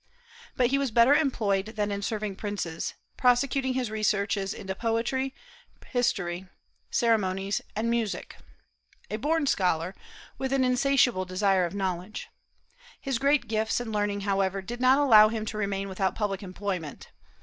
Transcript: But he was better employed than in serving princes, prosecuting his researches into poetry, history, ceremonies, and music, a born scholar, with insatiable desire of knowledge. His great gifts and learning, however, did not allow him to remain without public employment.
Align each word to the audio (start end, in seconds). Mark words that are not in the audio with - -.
But 0.55 0.71
he 0.71 0.79
was 0.79 0.89
better 0.89 1.13
employed 1.13 1.75
than 1.75 1.91
in 1.91 2.01
serving 2.01 2.35
princes, 2.35 2.95
prosecuting 3.17 3.75
his 3.75 3.91
researches 3.91 4.51
into 4.51 4.73
poetry, 4.73 5.35
history, 5.85 6.47
ceremonies, 6.89 7.61
and 7.75 7.87
music, 7.87 8.35
a 9.11 9.17
born 9.17 9.45
scholar, 9.45 9.93
with 10.39 10.53
insatiable 10.53 11.25
desire 11.25 11.65
of 11.65 11.75
knowledge. 11.75 12.29
His 12.99 13.19
great 13.19 13.47
gifts 13.47 13.79
and 13.79 13.93
learning, 13.93 14.21
however, 14.21 14.59
did 14.63 14.81
not 14.81 14.97
allow 14.97 15.29
him 15.29 15.45
to 15.45 15.57
remain 15.59 15.87
without 15.87 16.15
public 16.15 16.41
employment. 16.41 17.11